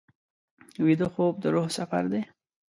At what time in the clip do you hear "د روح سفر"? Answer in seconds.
1.39-2.03